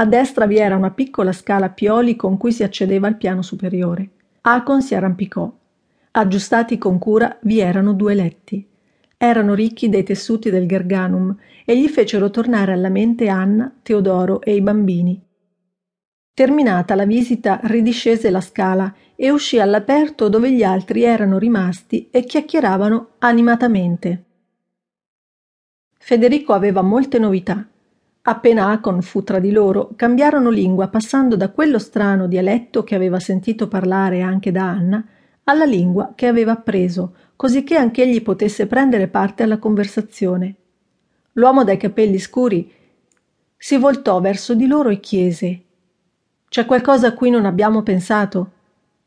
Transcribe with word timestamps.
A 0.00 0.06
destra 0.06 0.46
vi 0.46 0.58
era 0.58 0.76
una 0.76 0.92
piccola 0.92 1.32
scala 1.32 1.66
a 1.66 1.70
pioli 1.70 2.14
con 2.14 2.36
cui 2.36 2.52
si 2.52 2.62
accedeva 2.62 3.08
al 3.08 3.16
piano 3.16 3.42
superiore. 3.42 4.10
Acon 4.42 4.80
si 4.80 4.94
arrampicò. 4.94 5.52
Aggiustati 6.12 6.78
con 6.78 7.00
cura 7.00 7.36
vi 7.42 7.58
erano 7.58 7.94
due 7.94 8.14
letti. 8.14 8.64
Erano 9.16 9.54
ricchi 9.54 9.88
dei 9.88 10.04
tessuti 10.04 10.50
del 10.50 10.68
Gerganum 10.68 11.36
e 11.64 11.76
gli 11.76 11.88
fecero 11.88 12.30
tornare 12.30 12.72
alla 12.72 12.90
mente 12.90 13.26
Anna, 13.26 13.72
Teodoro 13.82 14.40
e 14.40 14.54
i 14.54 14.60
bambini. 14.60 15.20
Terminata 16.32 16.94
la 16.94 17.04
visita 17.04 17.58
ridiscese 17.64 18.30
la 18.30 18.40
scala 18.40 18.94
e 19.16 19.32
uscì 19.32 19.58
all'aperto 19.58 20.28
dove 20.28 20.52
gli 20.52 20.62
altri 20.62 21.02
erano 21.02 21.38
rimasti 21.38 22.08
e 22.12 22.22
chiacchieravano 22.22 23.14
animatamente. 23.18 24.24
Federico 25.98 26.52
aveva 26.52 26.82
molte 26.82 27.18
novità. 27.18 27.66
Appena 28.28 28.68
Acon 28.68 29.00
fu 29.00 29.24
tra 29.24 29.38
di 29.38 29.50
loro, 29.50 29.92
cambiarono 29.96 30.50
lingua 30.50 30.88
passando 30.88 31.34
da 31.34 31.48
quello 31.48 31.78
strano 31.78 32.26
dialetto 32.26 32.84
che 32.84 32.94
aveva 32.94 33.18
sentito 33.20 33.68
parlare 33.68 34.20
anche 34.20 34.52
da 34.52 34.68
Anna 34.68 35.02
alla 35.44 35.64
lingua 35.64 36.12
che 36.14 36.26
aveva 36.26 36.52
appreso, 36.52 37.14
così 37.36 37.64
che 37.64 37.76
anch'egli 37.76 38.20
potesse 38.20 38.66
prendere 38.66 39.08
parte 39.08 39.44
alla 39.44 39.56
conversazione. 39.56 40.56
L'uomo 41.32 41.64
dai 41.64 41.78
capelli 41.78 42.18
scuri 42.18 42.70
si 43.56 43.78
voltò 43.78 44.20
verso 44.20 44.54
di 44.54 44.66
loro 44.66 44.90
e 44.90 45.00
chiese 45.00 45.62
C'è 46.50 46.66
qualcosa 46.66 47.06
a 47.06 47.14
cui 47.14 47.30
non 47.30 47.46
abbiamo 47.46 47.82
pensato? 47.82 48.52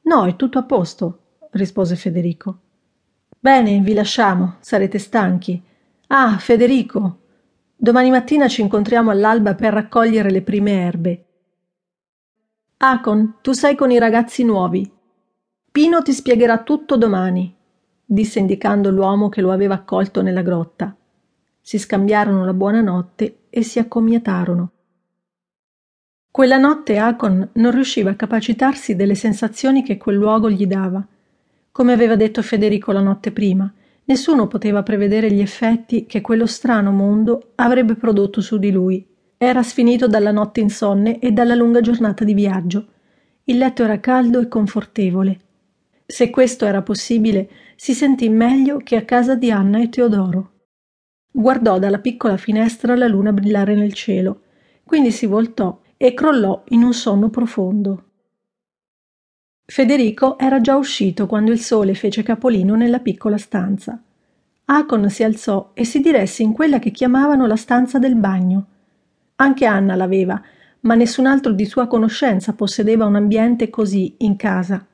No, 0.02 0.26
è 0.26 0.36
tutto 0.36 0.58
a 0.58 0.64
posto, 0.64 1.20
rispose 1.52 1.96
Federico. 1.96 2.58
Bene, 3.40 3.82
vi 3.82 3.94
lasciamo, 3.94 4.56
sarete 4.62 4.98
stanchi. 4.98 5.62
Ah, 6.08 6.40
Federico, 6.40 7.20
Domani 7.84 8.12
mattina 8.12 8.48
ci 8.48 8.62
incontriamo 8.62 9.10
all'alba 9.10 9.56
per 9.56 9.74
raccogliere 9.74 10.30
le 10.30 10.44
prime 10.44 10.72
erbe. 10.86 11.26
Acon, 12.78 13.38
tu 13.42 13.54
sei 13.54 13.74
con 13.74 13.90
i 13.90 13.98
ragazzi 13.98 14.44
nuovi. 14.44 14.88
Pino 15.72 16.04
ti 16.04 16.14
spiegherà 16.14 16.62
tutto 16.62 16.96
domani, 16.96 17.52
disse 18.06 18.38
indicando 18.38 18.92
l'uomo 18.92 19.30
che 19.30 19.42
lo 19.42 19.52
aveva 19.52 19.74
accolto 19.74 20.22
nella 20.22 20.44
grotta. 20.44 20.96
Si 21.60 21.80
scambiarono 21.80 22.46
la 22.46 22.54
buonanotte 22.54 23.46
e 23.50 23.64
si 23.64 23.80
accomiatarono. 23.80 24.72
Quella 26.30 26.58
notte 26.58 27.00
Acon 27.00 27.50
non 27.54 27.72
riusciva 27.72 28.12
a 28.12 28.16
capacitarsi 28.16 28.96
delle 28.96 29.16
sensazioni 29.16 29.82
che 29.82 29.98
quel 29.98 30.18
luogo 30.18 30.52
gli 30.52 30.68
dava. 30.68 31.04
Come 31.72 31.94
aveva 31.94 32.16
detto 32.16 32.44
Federico 32.44 32.92
la 32.92 33.02
notte 33.02 33.32
prima, 33.32 33.74
Nessuno 34.12 34.48
poteva 34.48 34.84
prevedere 34.84 35.32
gli 35.32 35.40
effetti 35.40 36.06
che 36.06 36.20
quello 36.20 36.46
strano 36.46 36.92
mondo 36.92 37.54
avrebbe 37.56 37.96
prodotto 37.96 38.42
su 38.42 38.58
di 38.58 38.70
lui. 38.70 39.08
Era 39.38 39.64
sfinito 39.64 40.06
dalla 40.06 40.32
notte 40.32 40.60
insonne 40.60 41.18
e 41.20 41.32
dalla 41.32 41.56
lunga 41.56 41.80
giornata 41.80 42.26
di 42.26 42.34
viaggio. 42.34 42.88
Il 43.46 43.58
letto 43.58 43.86
era 43.86 44.02
caldo 44.02 44.42
e 44.42 44.50
confortevole. 44.50 45.40
Se 46.06 46.30
questo 46.30 46.66
era 46.66 46.82
possibile, 46.82 47.50
si 47.78 47.94
sentì 47.94 48.28
meglio 48.28 48.80
che 48.80 48.98
a 48.98 49.06
casa 49.06 49.36
di 49.36 49.50
Anna 49.50 49.82
e 49.82 49.88
Teodoro. 49.88 50.52
Guardò 51.32 51.80
dalla 51.80 52.00
piccola 52.00 52.36
finestra 52.36 52.98
la 52.98 53.08
luna 53.08 53.32
brillare 53.32 53.76
nel 53.76 53.94
cielo, 53.94 54.42
quindi 54.84 55.12
si 55.12 55.26
voltò 55.26 55.80
e 55.96 56.14
crollò 56.14 56.64
in 56.72 56.84
un 56.84 56.94
sonno 56.94 57.30
profondo. 57.30 58.11
Federico 59.72 60.38
era 60.38 60.60
già 60.60 60.76
uscito 60.76 61.28
quando 61.28 61.50
il 61.50 61.62
sole 61.62 61.94
fece 61.94 62.24
capolino 62.24 62.76
nella 62.76 63.00
piccola 63.00 63.38
stanza. 63.38 63.98
Acon 64.66 65.10
si 65.10 65.24
alzò 65.24 65.72
e 65.74 65.86
si 65.86 66.02
diresse 66.02 66.44
in 66.44 66.52
quella 66.52 66.78
che 66.78 66.92
chiamavano 66.92 67.48
la 67.48 67.56
stanza 67.56 67.98
del 67.98 68.16
bagno. 68.16 68.66
Anche 69.38 69.66
Anna 69.66 69.96
l'aveva, 69.96 70.42
ma 70.82 70.96
nessun 70.96 71.26
altro 71.26 71.54
di 71.54 71.64
sua 71.64 71.88
conoscenza 71.88 72.52
possedeva 72.52 73.06
un 73.06 73.16
ambiente 73.16 73.70
così 73.70 74.16
in 74.18 74.36
casa. 74.36 74.86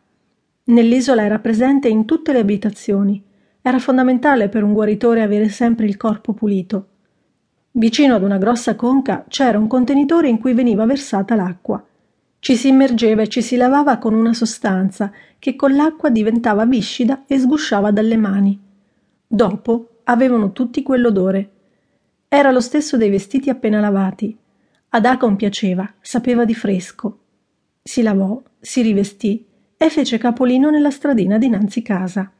Nell'isola 0.66 1.24
era 1.24 1.40
presente 1.40 1.88
in 1.88 2.06
tutte 2.06 2.32
le 2.32 2.40
abitazioni. 2.40 3.20
Era 3.64 3.80
fondamentale 3.80 4.48
per 4.48 4.62
un 4.62 4.74
guaritore 4.74 5.24
avere 5.24 5.50
sempre 5.50 5.88
il 5.88 5.98
corpo 5.98 6.34
pulito. 6.34 6.88
Vicino 7.72 8.14
ad 8.14 8.22
una 8.22 8.38
grossa 8.38 8.76
conca 8.76 9.26
c'era 9.28 9.58
un 9.58 9.66
contenitore 9.66 10.30
in 10.30 10.38
cui 10.38 10.54
veniva 10.54 10.86
versata 10.86 11.34
l'acqua. 11.34 11.84
Ci 12.40 12.56
si 12.56 12.68
immergeva 12.70 13.24
e 13.24 13.28
ci 13.28 13.42
si 13.42 13.56
lavava 13.56 13.98
con 13.98 14.14
una 14.14 14.34
sostanza 14.34 15.12
che 15.40 15.56
con 15.56 15.76
l'acqua 15.76 16.10
diventava 16.10 16.66
viscida 16.66 17.26
e 17.26 17.38
sgusciava 17.38 17.92
dalle 17.92 18.18
mani. 18.18 18.60
Dopo 19.28 20.02
avevano 20.04 20.52
tutti 20.52 20.84
quell'odore. 20.84 21.52
Era 22.28 22.52
lo 22.52 22.62
stesso 22.62 22.96
dei 22.98 23.10
vestiti 23.10 23.50
appena 23.50 23.80
lavati. 23.80 24.36
Ad 24.90 25.06
Acon 25.06 25.36
piaceva, 25.36 25.92
sapeva 26.00 26.46
di 26.46 26.56
fresco. 26.56 27.20
Si 27.84 28.02
lavò, 28.02 28.42
si 28.60 28.82
rivestì 28.82 29.46
e 29.76 29.90
fece 29.90 30.18
capolino 30.18 30.70
nella 30.70 30.92
stradina 30.92 31.38
dinanzi 31.38 31.82
casa. 31.82 32.32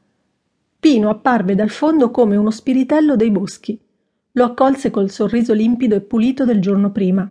Pino 0.80 1.10
apparve 1.10 1.56
dal 1.56 1.70
fondo 1.70 2.12
come 2.12 2.36
uno 2.36 2.52
spiritello 2.52 3.16
dei 3.16 3.32
boschi. 3.32 3.80
Lo 4.34 4.46
accolse 4.46 4.90
col 4.92 5.10
sorriso 5.10 5.54
limpido 5.54 5.96
e 5.96 6.02
pulito 6.02 6.46
del 6.46 6.62
giorno 6.62 6.92
prima. 6.92 7.30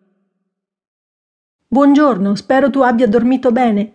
Buongiorno, 1.69 2.37
spero 2.37 2.71
tu 2.71 2.83
abbia 2.83 3.09
dormito 3.09 3.51
bene. 3.51 3.93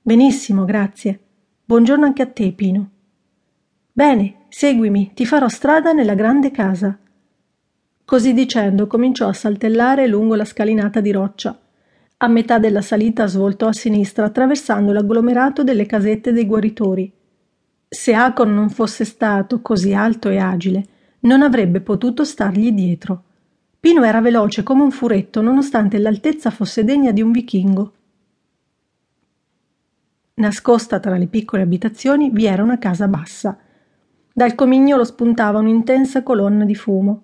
Benissimo, 0.00 0.64
grazie. 0.64 1.20
Buongiorno 1.66 2.06
anche 2.06 2.22
a 2.22 2.26
te, 2.26 2.52
Pino. 2.52 2.90
Bene, 3.92 4.46
seguimi, 4.48 5.10
ti 5.12 5.26
farò 5.26 5.46
strada 5.48 5.92
nella 5.92 6.14
grande 6.14 6.50
casa. 6.50 6.98
Così 8.02 8.32
dicendo 8.32 8.86
cominciò 8.86 9.28
a 9.28 9.34
saltellare 9.34 10.06
lungo 10.06 10.36
la 10.36 10.46
scalinata 10.46 11.00
di 11.00 11.12
roccia. 11.12 11.60
A 12.16 12.28
metà 12.28 12.58
della 12.58 12.80
salita 12.80 13.26
svoltò 13.26 13.68
a 13.68 13.74
sinistra 13.74 14.24
attraversando 14.24 14.90
l'agglomerato 14.92 15.62
delle 15.62 15.84
casette 15.84 16.32
dei 16.32 16.46
guaritori. 16.46 17.12
Se 17.86 18.14
Acon 18.14 18.54
non 18.54 18.70
fosse 18.70 19.04
stato 19.04 19.60
così 19.60 19.92
alto 19.92 20.30
e 20.30 20.38
agile, 20.38 20.86
non 21.20 21.42
avrebbe 21.42 21.82
potuto 21.82 22.24
stargli 22.24 22.72
dietro. 22.72 23.24
Pino 23.86 24.02
era 24.02 24.20
veloce 24.20 24.64
come 24.64 24.82
un 24.82 24.90
furetto, 24.90 25.40
nonostante 25.40 25.98
l'altezza 25.98 26.50
fosse 26.50 26.82
degna 26.82 27.12
di 27.12 27.22
un 27.22 27.30
vichingo. 27.30 27.92
Nascosta 30.34 30.98
tra 30.98 31.16
le 31.16 31.28
piccole 31.28 31.62
abitazioni 31.62 32.30
vi 32.30 32.46
era 32.46 32.64
una 32.64 32.78
casa 32.78 33.06
bassa. 33.06 33.56
Dal 34.32 34.56
comignolo 34.56 35.04
spuntava 35.04 35.60
un'intensa 35.60 36.24
colonna 36.24 36.64
di 36.64 36.74
fumo. 36.74 37.22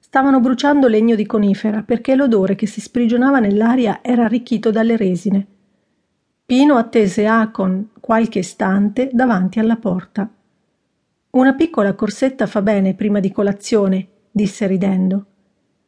Stavano 0.00 0.38
bruciando 0.40 0.86
legno 0.86 1.14
di 1.14 1.24
conifera 1.24 1.82
perché 1.82 2.14
l'odore 2.14 2.56
che 2.56 2.66
si 2.66 2.82
sprigionava 2.82 3.38
nell'aria 3.38 4.00
era 4.02 4.24
arricchito 4.24 4.70
dalle 4.70 4.98
resine. 4.98 5.46
Pino 6.44 6.76
attese 6.76 7.26
Acon 7.26 7.88
qualche 7.98 8.40
istante 8.40 9.08
davanti 9.14 9.60
alla 9.60 9.76
porta. 9.76 10.30
Una 11.30 11.54
piccola 11.54 11.94
corsetta 11.94 12.46
fa 12.46 12.60
bene 12.60 12.92
prima 12.92 13.18
di 13.18 13.32
colazione, 13.32 14.08
disse 14.30 14.66
ridendo. 14.66 15.28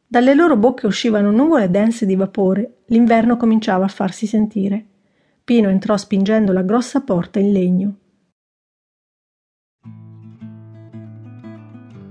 Dalle 0.07 0.35
loro 0.35 0.55
bocche 0.55 0.85
uscivano 0.85 1.31
nuvole 1.31 1.69
dense 1.69 2.05
di 2.05 2.15
vapore, 2.15 2.83
l'inverno 2.87 3.37
cominciava 3.37 3.85
a 3.85 3.89
farsi 3.89 4.27
sentire. 4.27 4.85
Pino 5.43 5.69
entrò 5.69 5.97
spingendo 5.97 6.53
la 6.53 6.61
grossa 6.61 7.01
porta 7.01 7.39
in 7.39 7.51
legno. 7.51 7.95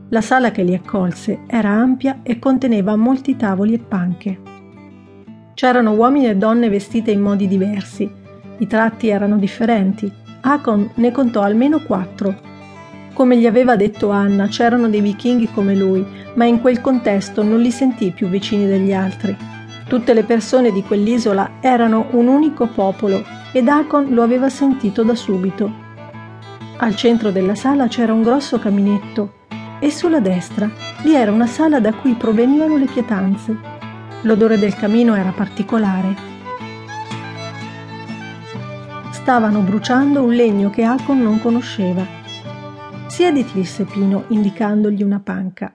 La 0.09 0.21
sala 0.21 0.51
che 0.51 0.65
li 0.65 0.75
accolse 0.75 1.43
era 1.47 1.71
ampia 1.71 2.21
e 2.23 2.39
conteneva 2.39 2.97
molti 2.97 3.37
tavoli 3.37 3.75
e 3.75 3.79
panche. 3.79 4.41
C'erano 5.55 5.93
uomini 5.93 6.27
e 6.27 6.37
donne 6.37 6.69
vestite 6.69 7.13
in 7.13 7.21
modi 7.21 7.47
diversi. 7.47 8.11
I 8.59 8.67
tratti 8.67 9.09
erano 9.09 9.37
differenti. 9.39 10.13
Acon 10.41 10.91
ne 10.97 11.11
contò 11.13 11.43
almeno 11.43 11.81
quattro 11.81 12.54
come 13.15 13.39
gli 13.39 13.47
aveva 13.47 13.77
detto 13.77 14.11
Anna, 14.11 14.49
c'erano 14.49 14.89
dei 14.89 15.01
vichinghi 15.01 15.49
come 15.51 15.75
lui, 15.75 16.05
ma 16.35 16.45
in 16.45 16.61
quel 16.61 16.81
contesto 16.81 17.43
non 17.43 17.61
li 17.61 17.71
sentì 17.71 18.11
più 18.11 18.29
vicini 18.29 18.67
degli 18.67 18.93
altri. 18.93 19.35
Tutte 19.87 20.13
le 20.13 20.25
persone 20.25 20.73
di 20.73 20.83
quell'isola 20.83 21.53
erano 21.61 22.09
un 22.11 22.27
unico 22.27 22.67
popolo 22.67 23.25
ed 23.53 23.69
Acon 23.69 24.09
lo 24.11 24.23
aveva 24.23 24.49
sentito 24.49 25.05
da 25.05 25.15
subito. 25.15 25.73
Al 26.79 26.97
centro 26.97 27.31
della 27.31 27.55
sala 27.55 27.87
c'era 27.87 28.13
un 28.13 28.23
grosso 28.23 28.59
caminetto 28.59 29.43
e 29.79 29.91
sulla 29.91 30.21
destra 30.21 30.69
vi 31.03 31.15
era 31.15 31.31
una 31.31 31.47
sala 31.47 31.79
da 31.79 31.95
cui 31.95 32.15
provenivano 32.15 32.77
le 32.77 32.87
pietanze. 32.87 33.57
L'odore 34.23 34.59
del 34.59 34.75
camino 34.75 35.15
era 35.15 35.31
particolare. 35.31 36.33
Stavano 39.11 39.61
bruciando 39.61 40.23
un 40.23 40.33
legno 40.33 40.71
che 40.71 40.83
Acon 40.83 41.23
non 41.23 41.41
conosceva 41.41 42.23
Siediti, 43.15 43.53
disse 43.53 43.85
Pino, 43.85 44.25
indicandogli 44.31 45.05
una 45.05 45.21
panca. 45.21 45.73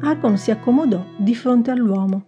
Acon 0.00 0.38
si 0.38 0.50
accomodò 0.50 1.04
di 1.18 1.34
fronte 1.34 1.70
all'uomo. 1.70 2.24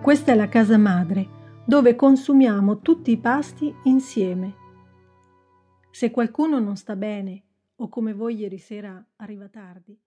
Questa 0.00 0.30
è 0.30 0.36
la 0.36 0.48
casa 0.48 0.78
madre, 0.78 1.28
dove 1.66 1.96
consumiamo 1.96 2.78
tutti 2.78 3.10
i 3.10 3.18
pasti 3.18 3.74
insieme. 3.82 4.54
Se 5.90 6.12
qualcuno 6.12 6.60
non 6.60 6.76
sta 6.76 6.94
bene, 6.94 7.42
o 7.74 7.88
come 7.88 8.14
voi 8.14 8.36
ieri 8.36 8.58
sera 8.58 9.04
arriva 9.16 9.48
tardi, 9.48 9.98